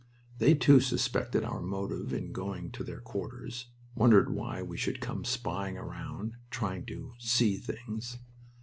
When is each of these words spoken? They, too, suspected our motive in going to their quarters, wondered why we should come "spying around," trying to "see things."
They, 0.39 0.55
too, 0.55 0.79
suspected 0.79 1.43
our 1.43 1.61
motive 1.61 2.11
in 2.11 2.31
going 2.31 2.71
to 2.71 2.83
their 2.83 3.01
quarters, 3.01 3.67
wondered 3.93 4.33
why 4.33 4.63
we 4.63 4.75
should 4.75 4.99
come 4.99 5.23
"spying 5.23 5.77
around," 5.77 6.37
trying 6.49 6.87
to 6.87 7.11
"see 7.19 7.57
things." 7.57 8.17